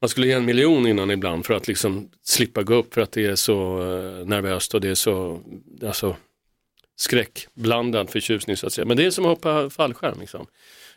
man 0.00 0.08
skulle 0.08 0.26
ge 0.26 0.32
en 0.32 0.44
miljon 0.44 0.86
innan 0.86 1.10
ibland 1.10 1.46
för 1.46 1.54
att 1.54 1.68
liksom 1.68 2.08
slippa 2.22 2.62
gå 2.62 2.74
upp 2.74 2.94
för 2.94 3.00
att 3.00 3.12
det 3.12 3.26
är 3.26 3.36
så 3.36 3.80
eh, 3.80 4.26
nervöst 4.26 4.74
och 4.74 4.80
det 4.80 4.88
är 4.88 4.94
så 4.94 5.40
alltså, 5.86 6.16
skräckblandad 6.96 8.10
förtjusning 8.10 8.56
så 8.56 8.66
att 8.66 8.72
säga. 8.72 8.84
Men 8.84 8.96
det 8.96 9.06
är 9.06 9.10
som 9.10 9.24
att 9.24 9.30
hoppa 9.30 9.70
fallskärm. 9.70 10.20
Liksom. 10.20 10.46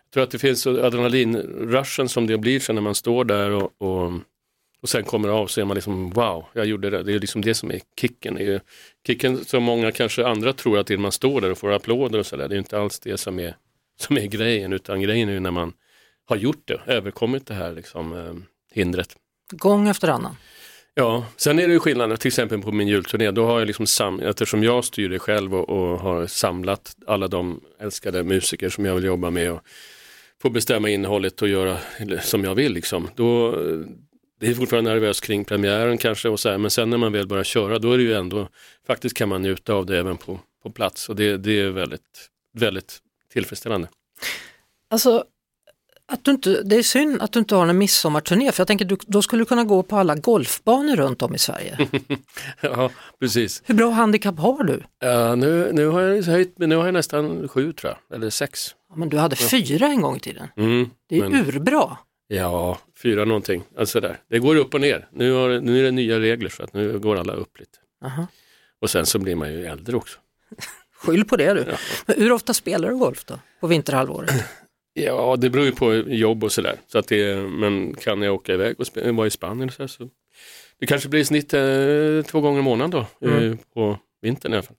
Jag 0.05 0.13
tror 0.13 0.23
att 0.23 0.31
det 0.31 0.39
finns 0.39 0.67
adrenalinrushen 0.67 2.09
som 2.09 2.27
det 2.27 2.37
blir 2.37 2.59
sen 2.59 2.75
när 2.75 2.81
man 2.81 2.95
står 2.95 3.25
där 3.25 3.49
och, 3.49 3.81
och 3.81 4.11
och 4.83 4.89
sen 4.89 5.03
kommer 5.03 5.27
det 5.27 5.33
av 5.33 5.47
så 5.47 5.61
är 5.61 5.65
man 5.65 5.75
liksom 5.75 6.09
wow, 6.09 6.45
jag 6.53 6.65
gjorde 6.65 6.89
det. 6.89 7.03
Det 7.03 7.13
är 7.13 7.19
liksom 7.19 7.41
det 7.41 7.53
som 7.53 7.71
är 7.71 7.79
kicken. 8.01 8.35
Det 8.35 8.53
är 8.53 8.61
kicken 9.07 9.45
som 9.45 9.63
många 9.63 9.91
kanske 9.91 10.27
andra 10.27 10.53
tror 10.53 10.77
att 10.77 10.87
det 10.87 10.93
är 10.93 10.97
när 10.97 11.01
man 11.01 11.11
står 11.11 11.41
där 11.41 11.51
och 11.51 11.57
får 11.57 11.71
applåder 11.71 12.19
och 12.19 12.25
sådär. 12.25 12.47
Det 12.47 12.55
är 12.55 12.59
inte 12.59 12.79
alls 12.79 12.99
det 12.99 13.17
som 13.17 13.39
är, 13.39 13.55
som 13.99 14.17
är 14.17 14.25
grejen 14.25 14.73
utan 14.73 15.01
grejen 15.01 15.29
är 15.29 15.39
när 15.39 15.51
man 15.51 15.73
har 16.25 16.35
gjort 16.35 16.61
det, 16.65 16.81
överkommit 16.87 17.47
det 17.47 17.53
här 17.53 17.71
liksom, 17.71 18.13
eh, 18.13 18.33
hindret. 18.71 19.15
Gång 19.51 19.87
efter 19.87 20.07
annan. 20.07 20.35
Ja, 20.93 21.25
sen 21.37 21.59
är 21.59 21.67
det 21.67 21.73
ju 21.73 21.79
skillnad, 21.79 22.19
till 22.19 22.27
exempel 22.27 22.61
på 22.61 22.71
min 22.71 22.87
julturné, 22.87 23.31
då 23.31 23.45
har 23.45 23.59
jag 23.59 23.67
liksom 23.67 23.87
sam 23.87 24.19
eftersom 24.19 24.63
jag 24.63 24.85
styr 24.85 25.09
det 25.09 25.19
själv 25.19 25.55
och, 25.55 25.69
och, 25.69 25.99
har 25.99 26.27
samlat 26.27 26.95
alla 27.07 27.27
de 27.27 27.61
älskade 27.79 28.23
musiker 28.23 28.69
som 28.69 28.85
jag 28.85 28.95
vill 28.95 29.03
jobba 29.03 29.29
med 29.29 29.51
och 29.51 29.61
få 30.41 30.49
bestämma 30.49 30.89
innehållet 30.89 31.41
och 31.41 31.47
göra 31.47 31.77
som 32.21 32.43
jag 32.43 32.55
vill. 32.55 32.73
Liksom. 32.73 33.09
Då, 33.15 33.55
det 34.43 34.49
är 34.49 34.55
fortfarande 34.55 34.91
nervöst 34.91 35.21
kring 35.21 35.45
premiären 35.45 35.97
kanske 35.97 36.29
och 36.29 36.39
så 36.39 36.49
här, 36.49 36.57
men 36.57 36.71
sen 36.71 36.89
när 36.89 36.97
man 36.97 37.11
väl 37.11 37.27
börjar 37.27 37.43
köra 37.43 37.79
då 37.79 37.93
är 37.93 37.97
det 37.97 38.03
ju 38.03 38.13
ändå, 38.13 38.47
faktiskt 38.87 39.15
kan 39.15 39.29
man 39.29 39.41
njuta 39.41 39.73
av 39.73 39.85
det 39.85 39.97
även 39.97 40.17
på, 40.17 40.39
på 40.63 40.71
plats 40.71 41.09
och 41.09 41.15
det, 41.15 41.37
det 41.37 41.59
är 41.59 41.69
väldigt, 41.69 42.29
väldigt 42.53 42.97
tillfredsställande. 43.33 43.87
Alltså, 44.89 45.23
att 46.05 46.23
du 46.23 46.31
inte, 46.31 46.61
det 46.63 46.75
är 46.75 46.83
synd 46.83 47.21
att 47.21 47.31
du 47.31 47.39
inte 47.39 47.55
har 47.55 47.67
en 47.67 47.77
midsommarturné 47.77 48.51
för 48.51 48.61
jag 48.61 48.67
tänker 48.67 48.85
du, 48.85 48.97
då 49.07 49.21
skulle 49.21 49.41
du 49.41 49.45
kunna 49.45 49.63
gå 49.63 49.83
på 49.83 49.97
alla 49.97 50.15
golfbanor 50.15 50.95
runt 50.95 51.21
om 51.21 51.35
i 51.35 51.39
Sverige. 51.39 51.89
ja, 52.61 52.89
precis. 53.19 53.61
Hur 53.65 53.75
bra 53.75 53.89
handikapp 53.89 54.39
har 54.39 54.63
du? 54.63 54.73
Uh, 54.73 55.35
nu, 55.35 55.71
nu, 55.73 55.87
har 55.87 56.01
jag 56.01 56.23
höjt, 56.23 56.53
nu 56.57 56.75
har 56.75 56.85
jag 56.85 56.93
nästan 56.93 57.47
sju 57.47 57.73
tror 57.73 57.93
jag, 57.93 58.17
eller 58.17 58.29
sex. 58.29 58.75
Ja, 58.89 58.95
men 58.95 59.09
du 59.09 59.17
hade 59.17 59.35
fyra 59.35 59.87
en 59.87 60.01
gång 60.01 60.15
i 60.15 60.19
tiden. 60.19 60.47
Mm, 60.57 60.89
det 61.09 61.17
är 61.17 61.29
men... 61.29 61.47
urbra. 61.47 61.97
Ja, 62.27 62.79
fyra 63.03 63.25
någonting. 63.25 63.63
Alltså 63.77 63.99
där. 63.99 64.17
Det 64.29 64.39
går 64.39 64.55
upp 64.55 64.73
och 64.73 64.81
ner. 64.81 65.07
Nu, 65.11 65.31
har, 65.31 65.59
nu 65.59 65.79
är 65.79 65.83
det 65.83 65.91
nya 65.91 66.19
regler 66.19 66.49
så 66.49 66.63
att 66.63 66.73
nu 66.73 66.99
går 66.99 67.15
alla 67.15 67.33
upp 67.33 67.59
lite. 67.59 67.77
Aha. 68.05 68.27
Och 68.81 68.89
sen 68.89 69.05
så 69.05 69.19
blir 69.19 69.35
man 69.35 69.53
ju 69.53 69.65
äldre 69.65 69.95
också. 69.97 70.19
Skyll 70.95 71.25
på 71.25 71.35
det 71.37 71.53
du. 71.53 71.65
Ja. 71.69 71.77
Men 72.05 72.15
hur 72.21 72.31
ofta 72.31 72.53
spelar 72.53 72.89
du 72.89 72.97
golf 72.97 73.25
då, 73.25 73.39
på 73.59 73.67
vinterhalvåret? 73.67 74.31
Ja, 74.95 75.35
det 75.35 75.49
beror 75.49 75.65
ju 75.65 75.71
på 75.71 75.93
jobb 75.95 76.43
och 76.43 76.51
sådär. 76.51 76.75
Så 76.87 76.97
att 76.97 77.07
det, 77.07 77.35
men 77.35 77.95
kan 77.95 78.21
jag 78.21 78.33
åka 78.35 78.53
iväg 78.53 78.75
och 78.79 78.87
vara 79.15 79.27
i 79.27 79.29
Spanien 79.29 79.71
så, 79.71 79.83
här, 79.83 79.87
så 79.87 80.09
det 80.79 80.85
kanske 80.85 81.09
blir 81.09 81.19
i 81.21 81.25
snitt 81.25 81.53
eh, 81.53 81.61
två 82.31 82.41
gånger 82.41 82.59
i 82.59 82.63
månaden 82.63 82.91
då, 82.91 83.27
eh, 83.27 83.37
Mm. 83.37 83.57
på 83.73 83.99
vintern 84.21 84.53
i 84.53 84.55
alla 84.55 84.63
fall. 84.63 84.75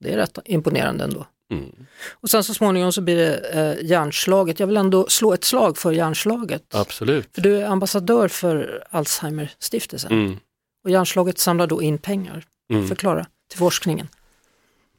Det 0.00 0.12
är 0.12 0.16
rätt 0.16 0.38
imponerande 0.44 1.04
ändå. 1.04 1.26
Mm. 1.50 1.72
Och 2.10 2.30
sen 2.30 2.44
så 2.44 2.54
småningom 2.54 2.92
så 2.92 3.00
blir 3.00 3.16
det 3.16 3.36
eh, 3.38 3.86
hjärnslaget. 3.86 4.60
Jag 4.60 4.66
vill 4.66 4.76
ändå 4.76 5.06
slå 5.08 5.32
ett 5.34 5.44
slag 5.44 5.78
för 5.78 5.92
hjärnslaget. 5.92 6.74
Absolut. 6.74 7.28
För 7.34 7.42
du 7.42 7.56
är 7.56 7.66
ambassadör 7.66 8.28
för 8.28 8.84
Alzheimer-stiftelsen 8.90 10.12
Mm. 10.12 10.36
och 10.84 10.90
hjärnslaget 10.90 11.38
samlar 11.38 11.66
då 11.66 11.82
in 11.82 11.98
pengar. 11.98 12.44
Mm. 12.72 12.88
Förklara 12.88 13.26
till 13.50 13.58
forskningen. 13.58 14.08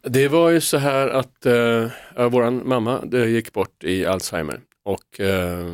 Det 0.02 0.28
var 0.28 0.50
ju 0.50 0.62
så 0.62 0.78
här 0.78 1.08
att 1.08 1.46
eh, 1.46 1.88
vår 2.30 2.52
mamma 2.52 3.02
det 3.06 3.30
gick 3.30 3.54
bort 3.54 3.84
i 3.84 4.06
Alzheimer 4.06 4.62
och 4.86 5.20
eh, 5.20 5.66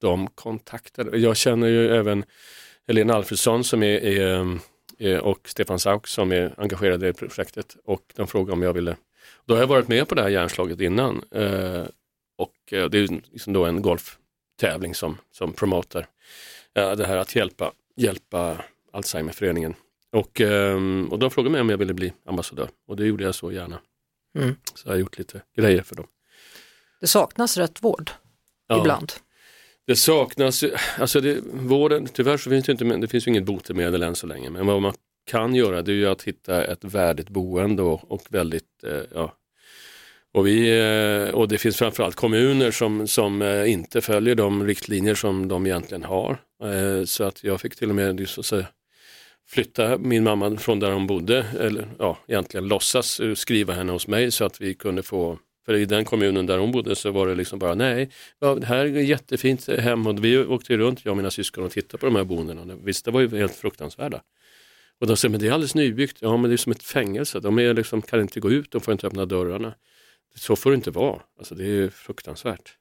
de 0.00 0.26
kontaktade, 0.34 1.18
jag 1.18 1.36
känner 1.36 1.66
ju 1.66 1.96
även 1.96 2.24
Helena 2.86 3.14
Alfredsson 3.14 3.64
som 3.64 3.82
är, 3.82 4.04
är, 4.04 4.58
är 4.98 5.20
och 5.20 5.38
Stefan 5.48 5.78
Sauk 5.78 6.06
som 6.06 6.32
är 6.32 6.54
engagerade 6.58 7.08
i 7.08 7.12
projektet 7.12 7.76
och 7.84 8.02
de 8.16 8.26
frågade 8.26 8.52
om 8.52 8.62
jag 8.62 8.72
ville. 8.72 8.96
Då 9.46 9.54
har 9.54 9.60
jag 9.60 9.66
varit 9.66 9.88
med 9.88 10.08
på 10.08 10.14
det 10.14 10.22
här 10.22 10.28
järnslaget 10.28 10.80
innan 10.80 11.22
eh, 11.30 11.84
och 12.36 12.72
eh, 12.72 12.88
det 12.88 12.98
är 12.98 13.08
liksom 13.32 13.52
då 13.52 13.64
en 13.64 13.82
golftävling 13.82 14.94
som, 14.94 15.18
som 15.30 15.52
promotar 15.52 16.06
eh, 16.74 16.92
det 16.92 17.06
här 17.06 17.16
att 17.16 17.34
hjälpa, 17.36 17.72
hjälpa 17.96 18.64
Alzheimerföreningen. 18.92 19.74
Och, 20.12 20.40
ehm, 20.40 21.08
och 21.12 21.18
de 21.18 21.30
frågade 21.30 21.52
mig 21.52 21.60
om 21.60 21.70
jag 21.70 21.78
ville 21.78 21.94
bli 21.94 22.12
ambassadör 22.26 22.68
och 22.86 22.96
det 22.96 23.06
gjorde 23.06 23.24
jag 23.24 23.34
så 23.34 23.52
gärna. 23.52 23.80
Mm. 24.38 24.54
Så 24.74 24.88
jag 24.88 24.92
har 24.92 24.98
gjort 24.98 25.18
lite 25.18 25.42
grejer 25.56 25.82
för 25.82 25.94
dem. 25.96 26.06
Det 27.00 27.06
saknas 27.06 27.56
rätt 27.56 27.82
vård 27.82 28.10
Ja. 28.68 28.78
ibland. 28.80 29.12
Det 29.86 29.96
saknas, 29.96 30.64
alltså 30.98 31.20
det, 31.20 31.40
vården, 31.52 32.06
tyvärr 32.06 32.36
så 32.36 32.50
finns 32.50 32.66
det 32.66 32.72
inte, 32.72 32.84
det 32.84 33.08
finns 33.08 33.26
ju 33.26 33.30
inget 33.30 33.44
botemedel 33.44 34.02
än 34.02 34.16
så 34.16 34.26
länge, 34.26 34.50
men 34.50 34.66
vad 34.66 34.82
man 34.82 34.94
kan 35.24 35.54
göra 35.54 35.82
det 35.82 35.92
är 35.92 35.96
ju 35.96 36.06
att 36.06 36.22
hitta 36.22 36.64
ett 36.64 36.84
värdigt 36.84 37.28
boende 37.28 37.82
och, 37.82 38.12
och 38.12 38.22
väldigt, 38.28 38.84
eh, 38.86 39.02
ja, 39.14 39.34
och, 40.34 40.46
vi, 40.46 40.78
eh, 40.80 41.34
och 41.34 41.48
det 41.48 41.58
finns 41.58 41.76
framförallt 41.76 42.16
kommuner 42.16 42.70
som, 42.70 43.08
som 43.08 43.42
eh, 43.42 43.72
inte 43.72 44.00
följer 44.00 44.34
de 44.34 44.66
riktlinjer 44.66 45.14
som 45.14 45.48
de 45.48 45.66
egentligen 45.66 46.04
har. 46.04 46.38
Eh, 46.64 47.04
Så 47.04 47.24
att 47.24 47.44
jag 47.44 47.60
fick 47.60 47.76
till 47.76 47.88
och 47.88 47.94
med 47.94 48.28
så 48.28 48.40
att 48.40 48.46
säga, 48.46 48.66
flytta 49.48 49.98
min 49.98 50.24
mamma 50.24 50.56
från 50.56 50.80
där 50.80 50.92
hon 50.92 51.06
bodde, 51.06 51.46
eller 51.60 51.88
ja, 51.98 52.18
egentligen 52.26 52.68
låtsas 52.68 53.20
eh, 53.20 53.34
skriva 53.34 53.74
henne 53.74 53.92
hos 53.92 54.06
mig 54.08 54.30
så 54.30 54.44
att 54.44 54.60
vi 54.60 54.74
kunde 54.74 55.02
få, 55.02 55.38
för 55.66 55.74
i 55.74 55.84
den 55.84 56.04
kommunen 56.04 56.46
där 56.46 56.58
hon 56.58 56.72
bodde 56.72 56.96
så 56.96 57.10
var 57.10 57.26
det 57.26 57.34
liksom 57.34 57.58
bara 57.58 57.74
nej, 57.74 58.10
ja, 58.40 58.54
det 58.54 58.66
här 58.66 58.84
är 58.84 59.00
jättefint 59.00 59.68
eh, 59.68 59.78
hem 59.78 60.06
och 60.06 60.24
vi 60.24 60.38
åkte 60.38 60.76
runt, 60.76 61.04
jag 61.04 61.10
och 61.12 61.16
mina 61.16 61.30
syskon 61.30 61.64
och 61.64 61.70
tittade 61.70 61.98
på 61.98 62.06
de 62.06 62.16
här 62.16 62.24
boendena. 62.24 62.74
Visst, 62.82 63.04
det 63.04 63.10
var 63.10 63.20
ju 63.20 63.38
helt 63.38 63.54
fruktansvärda. 63.54 64.20
Och 65.00 65.06
de 65.06 65.16
säger, 65.16 65.30
men 65.30 65.40
det 65.40 65.48
är 65.48 65.52
alldeles 65.52 65.74
nybyggt, 65.74 66.16
ja 66.20 66.36
men 66.36 66.50
det 66.50 66.54
är 66.54 66.56
som 66.56 66.72
ett 66.72 66.82
fängelse, 66.82 67.40
de 67.40 67.58
är 67.58 67.74
liksom, 67.74 68.02
kan 68.02 68.20
inte 68.20 68.40
gå 68.40 68.50
ut, 68.50 68.70
de 68.70 68.80
får 68.80 68.92
inte 68.92 69.06
öppna 69.06 69.26
dörrarna. 69.26 69.74
Så 70.36 70.56
får 70.56 70.70
det 70.70 70.74
inte 70.74 70.90
vara, 70.90 71.22
alltså 71.38 71.54
det 71.54 71.64
är 71.64 71.88
fruktansvärt. 71.88 72.76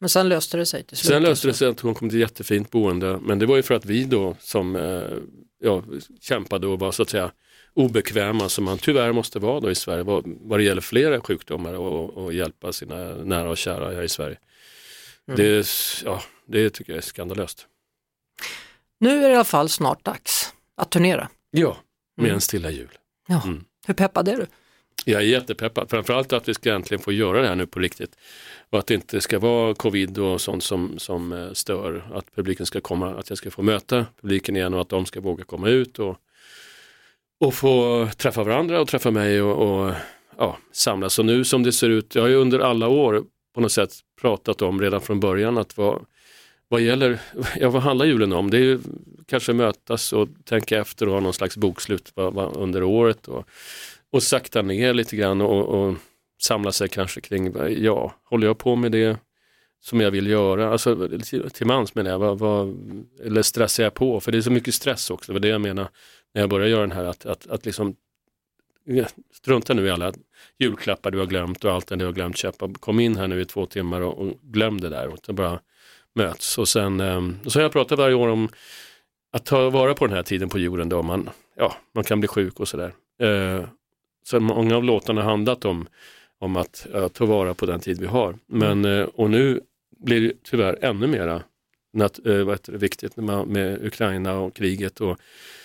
Men 0.00 0.08
sen 0.08 0.28
löste 0.28 0.56
det 0.56 0.66
sig 0.66 0.84
till 0.84 0.96
slut. 0.96 1.08
Sen 1.08 1.22
löste 1.22 1.48
det 1.48 1.54
sig 1.54 1.68
att 1.68 1.80
hon 1.80 1.94
kom 1.94 2.10
till 2.10 2.18
jättefint 2.18 2.70
boende, 2.70 3.18
men 3.22 3.38
det 3.38 3.46
var 3.46 3.56
ju 3.56 3.62
för 3.62 3.74
att 3.74 3.86
vi 3.86 4.04
då 4.04 4.36
som 4.40 4.76
eh, 4.76 5.02
ja, 5.58 5.82
kämpade 6.20 6.66
och 6.66 6.78
var 6.78 6.92
så 6.92 7.02
att 7.02 7.10
säga 7.10 7.32
obekväma 7.74 8.48
som 8.48 8.64
man 8.64 8.78
tyvärr 8.78 9.12
måste 9.12 9.38
vara 9.38 9.60
då 9.60 9.70
i 9.70 9.74
Sverige 9.74 10.02
vad, 10.02 10.24
vad 10.26 10.58
det 10.58 10.62
gäller 10.64 10.80
flera 10.80 11.20
sjukdomar 11.20 11.74
och, 11.74 12.10
och 12.10 12.32
hjälpa 12.32 12.72
sina 12.72 13.14
nära 13.14 13.50
och 13.50 13.58
kära 13.58 13.94
här 13.94 14.02
i 14.02 14.08
Sverige. 14.08 14.38
Mm. 15.28 15.36
Det, 15.36 15.66
ja, 16.04 16.22
det 16.46 16.70
tycker 16.70 16.92
jag 16.92 16.98
är 16.98 17.02
skandalöst. 17.02 17.66
Nu 19.00 19.10
är 19.10 19.28
det 19.28 19.32
i 19.32 19.34
alla 19.34 19.44
fall 19.44 19.68
snart 19.68 20.04
dags 20.04 20.43
att 20.76 20.90
turnera. 20.90 21.28
Ja, 21.50 21.76
med 22.16 22.24
Mm. 22.24 22.34
en 22.34 22.40
stilla 22.40 22.70
jul. 22.70 22.88
Ja. 23.28 23.42
Mm. 23.44 23.64
Hur 23.86 23.94
peppad 23.94 24.28
är 24.28 24.36
du? 24.36 24.46
Jag 25.04 25.22
är 25.22 25.26
jättepeppad, 25.26 25.90
framförallt 25.90 26.32
att 26.32 26.48
vi 26.48 26.54
ska 26.54 26.74
äntligen 26.74 27.02
få 27.02 27.12
göra 27.12 27.42
det 27.42 27.48
här 27.48 27.54
nu 27.56 27.66
på 27.66 27.80
riktigt. 27.80 28.16
Och 28.70 28.78
att 28.78 28.86
det 28.86 28.94
inte 28.94 29.20
ska 29.20 29.38
vara 29.38 29.74
covid 29.74 30.18
och 30.18 30.40
sånt 30.40 30.64
som, 30.64 30.98
som 30.98 31.32
eh, 31.32 31.52
stör, 31.52 32.04
att 32.14 32.34
publiken 32.34 32.66
ska 32.66 32.80
komma, 32.80 33.14
att 33.14 33.28
jag 33.28 33.38
ska 33.38 33.50
få 33.50 33.62
möta 33.62 34.06
publiken 34.20 34.56
igen 34.56 34.74
och 34.74 34.80
att 34.80 34.88
de 34.88 35.06
ska 35.06 35.20
våga 35.20 35.44
komma 35.44 35.68
ut 35.68 35.98
och, 35.98 36.16
och 37.40 37.54
få 37.54 38.08
träffa 38.16 38.44
varandra 38.44 38.80
och 38.80 38.88
träffa 38.88 39.10
mig 39.10 39.42
och, 39.42 39.84
och 39.86 39.94
ja, 40.38 40.58
samlas. 40.72 41.18
Och 41.18 41.24
nu 41.24 41.44
som 41.44 41.62
det 41.62 41.72
ser 41.72 41.90
ut, 41.90 42.14
jag 42.14 42.22
har 42.22 42.28
ju 42.28 42.36
under 42.36 42.58
alla 42.58 42.88
år 42.88 43.24
på 43.54 43.60
något 43.60 43.72
sätt 43.72 43.92
pratat 44.20 44.62
om 44.62 44.80
redan 44.80 45.00
från 45.00 45.20
början 45.20 45.58
att 45.58 45.76
vad, 45.76 46.04
vad 46.68 46.80
gäller, 46.80 47.20
ja 47.56 47.70
vad 47.70 47.82
handlar 47.82 48.06
julen 48.06 48.32
om? 48.32 48.50
Det 48.50 48.56
är 48.56 48.60
ju 48.60 48.78
kanske 49.26 49.52
mötas 49.52 50.12
och 50.12 50.28
tänka 50.44 50.78
efter 50.78 51.06
och 51.06 51.14
ha 51.14 51.20
någon 51.20 51.34
slags 51.34 51.56
bokslut 51.56 52.12
under 52.54 52.82
året 52.82 53.28
och, 53.28 53.48
och 54.10 54.22
sakta 54.22 54.62
ner 54.62 54.94
lite 54.94 55.16
grann 55.16 55.40
och, 55.40 55.68
och 55.68 55.94
samla 56.42 56.72
sig 56.72 56.88
kanske 56.88 57.20
kring, 57.20 57.54
ja, 57.68 58.14
håller 58.24 58.46
jag 58.46 58.58
på 58.58 58.76
med 58.76 58.92
det 58.92 59.18
som 59.80 60.00
jag 60.00 60.10
vill 60.10 60.26
göra? 60.26 60.72
Alltså 60.72 61.08
till, 61.08 61.50
till 61.50 61.66
mans 61.66 61.94
menar 61.94 62.10
jag, 62.10 62.18
vad, 62.18 62.38
vad, 62.38 62.76
eller 63.24 63.42
stressar 63.42 63.84
jag 63.84 63.94
på? 63.94 64.20
För 64.20 64.32
det 64.32 64.38
är 64.38 64.42
så 64.42 64.50
mycket 64.50 64.74
stress 64.74 65.10
också, 65.10 65.32
det 65.32 65.34
var 65.34 65.40
det 65.40 65.48
jag 65.48 65.60
menar 65.60 65.88
när 66.34 66.42
jag 66.42 66.50
började 66.50 66.70
göra 66.70 66.80
den 66.80 66.92
här, 66.92 67.04
att, 67.04 67.26
att, 67.26 67.46
att 67.46 67.66
liksom 67.66 67.96
strunta 69.32 69.74
nu 69.74 69.86
i 69.86 69.90
alla 69.90 70.12
julklappar 70.58 71.10
du 71.10 71.18
har 71.18 71.26
glömt 71.26 71.64
och 71.64 71.72
allt 71.72 71.86
det 71.86 71.96
du 71.96 72.04
har 72.04 72.12
glömt 72.12 72.36
köpa. 72.36 72.72
Kom 72.80 73.00
in 73.00 73.16
här 73.16 73.28
nu 73.28 73.40
i 73.40 73.44
två 73.44 73.66
timmar 73.66 74.00
och, 74.00 74.18
och 74.18 74.32
glöm 74.42 74.80
det 74.80 74.88
där 74.88 75.08
och 75.08 75.34
bara 75.34 75.60
möts. 76.14 76.58
Och 76.58 76.68
sen 76.68 77.00
ehm, 77.00 77.38
och 77.44 77.52
så 77.52 77.58
har 77.58 77.62
jag 77.62 77.72
pratat 77.72 77.98
varje 77.98 78.14
år 78.14 78.28
om 78.28 78.48
att 79.32 79.44
ta 79.44 79.70
vara 79.70 79.94
på 79.94 80.06
den 80.06 80.16
här 80.16 80.22
tiden 80.22 80.48
på 80.48 80.58
jorden 80.58 80.88
då 80.88 81.02
man, 81.02 81.30
ja, 81.56 81.76
man 81.92 82.04
kan 82.04 82.20
bli 82.20 82.28
sjuk 82.28 82.60
och 82.60 82.68
sådär. 82.68 82.92
Eh, 83.20 83.64
så 84.24 84.40
många 84.40 84.76
av 84.76 84.84
låtarna 84.84 85.22
har 85.22 85.30
handlat 85.30 85.64
om, 85.64 85.88
om 86.38 86.56
att 86.56 86.86
ja, 86.92 87.08
ta 87.08 87.26
vara 87.26 87.54
på 87.54 87.66
den 87.66 87.80
tid 87.80 88.00
vi 88.00 88.06
har. 88.06 88.38
Men, 88.46 88.84
eh, 88.84 89.04
och 89.04 89.30
nu 89.30 89.60
blir 89.98 90.20
det 90.20 90.32
tyvärr 90.42 90.78
ännu 90.80 91.06
mera 91.06 91.42
nat- 91.94 92.26
eh, 92.26 92.56
det, 92.66 92.68
viktigt 92.68 93.16
med, 93.16 93.46
med 93.46 93.86
Ukraina 93.86 94.34
och 94.34 94.54
kriget. 94.54 95.00
Och 95.00 95.18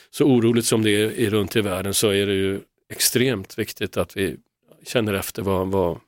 så 0.09 0.25
oroligt 0.25 0.65
som 0.65 0.83
det 0.83 1.25
är 1.25 1.29
runt 1.29 1.55
i 1.55 1.61
världen 1.61 1.93
så 1.93 2.09
är 2.09 2.25
det 2.25 2.33
ju 2.33 2.59
extremt 2.89 3.59
viktigt 3.59 3.97
att 3.97 4.17
vi 4.17 4.37
känner 4.83 5.13
efter 5.13 5.41
vad, 5.41 5.67
vad, 5.67 5.99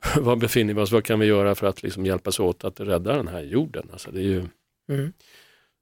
vad 0.20 0.38
befinner 0.38 0.74
vi 0.74 0.80
oss, 0.80 0.92
vad 0.92 1.04
kan 1.04 1.18
vi 1.20 1.26
göra 1.26 1.54
för 1.54 1.66
att 1.66 1.82
liksom 1.82 2.06
hjälpas 2.06 2.40
åt 2.40 2.64
att 2.64 2.80
rädda 2.80 3.16
den 3.16 3.28
här 3.28 3.40
jorden. 3.42 3.88
Alltså 3.92 4.10
det 4.10 4.20
är 4.20 4.24
ju 4.24 4.46
Mm. 4.90 5.12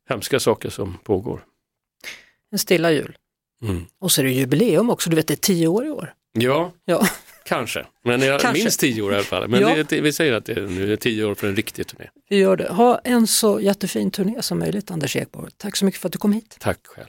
hemska 0.08 0.40
saker 0.40 0.70
som 0.70 0.98
pågår. 1.04 1.44
En 2.52 2.58
stilla 2.58 2.90
jul. 2.92 3.16
Mm. 3.62 3.86
Och 4.00 4.12
så 4.12 4.20
är 4.20 4.24
det 4.24 4.30
jubileum 4.32 4.90
också, 4.90 5.10
du 5.10 5.16
vet 5.16 5.26
det 5.26 5.34
är 5.34 5.36
tio 5.36 5.66
år 5.68 5.86
i 5.86 5.90
år. 5.90 6.14
Ja, 6.32 6.72
Ja. 6.84 7.06
kanske. 7.44 7.86
Men 8.04 8.20
jag 8.22 8.40
Kanske. 8.40 8.62
minst 8.62 8.80
tio 8.80 9.02
år 9.02 9.12
i 9.12 9.14
alla 9.14 9.24
fall. 9.24 9.48
Men 9.48 9.60
Ja. 9.60 9.84
det, 9.88 10.00
vi 10.00 10.12
säger 10.12 10.32
att 10.32 10.44
det 10.44 10.52
är, 10.52 10.60
nu 10.66 10.92
är 10.92 10.96
tio 10.96 11.24
år 11.24 11.34
för 11.34 11.48
en 11.48 11.56
riktig 11.56 11.86
turné. 11.86 12.08
Vi 12.28 12.36
gör 12.36 12.56
det. 12.56 12.68
Ha 12.68 12.98
en 13.04 13.26
så 13.26 13.60
jättefin 13.60 14.10
turné 14.10 14.42
som 14.42 14.58
möjligt 14.58 14.90
Anders 14.90 15.16
Ekborg. 15.16 15.50
Tack 15.56 15.76
så 15.76 15.84
mycket 15.84 16.00
för 16.00 16.08
att 16.08 16.12
du 16.12 16.18
kom 16.18 16.32
hit. 16.32 16.56
Tack 16.60 16.78
själv. 16.86 17.08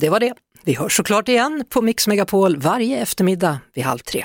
Det 0.00 0.08
var 0.08 0.20
det. 0.20 0.34
Vi 0.64 0.74
hörs 0.74 0.96
såklart 0.96 1.28
igen 1.28 1.64
på 1.68 1.82
Mix 1.82 2.06
Megapol 2.06 2.56
varje 2.56 2.98
eftermiddag 2.98 3.58
vid 3.74 3.84
halv 3.84 3.98
tre. 3.98 4.24